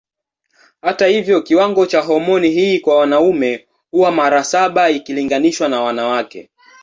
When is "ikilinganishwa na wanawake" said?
4.89-6.49